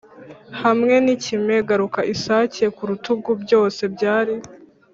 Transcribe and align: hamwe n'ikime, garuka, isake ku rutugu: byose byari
hamwe 0.63 0.93
n'ikime, 1.05 1.55
garuka, 1.67 1.99
isake 2.13 2.65
ku 2.75 2.83
rutugu: 2.89 3.31
byose 3.43 3.81
byari 3.95 4.35